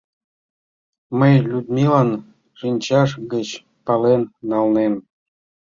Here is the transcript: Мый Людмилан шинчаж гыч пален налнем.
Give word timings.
Мый 1.19 1.33
Людмилан 1.51 2.09
шинчаж 2.59 3.09
гыч 3.33 3.47
пален 3.85 4.21
налнем. 4.49 4.93